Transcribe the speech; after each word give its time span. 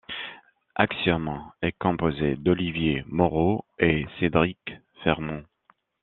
Axiome 0.73 1.51
est 1.61 1.73
composé 1.77 2.35
d'Olivier 2.35 3.03
Moreau 3.07 3.65
& 3.91 4.19
C-drik 4.19 4.57
Fermont. 5.03 5.45